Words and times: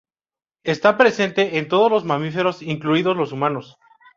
Está 0.63 0.97
presente 0.97 1.59
en 1.59 1.67
todos 1.67 1.91
los 1.91 2.05
mamíferos, 2.05 2.63
incluido 2.63 3.13
los 3.13 3.31
humanos. 3.31 3.77